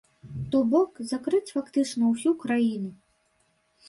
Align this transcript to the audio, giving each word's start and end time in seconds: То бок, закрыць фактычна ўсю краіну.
То 0.53 0.59
бок, 0.71 0.91
закрыць 1.11 1.53
фактычна 1.57 2.03
ўсю 2.13 2.31
краіну. 2.45 2.91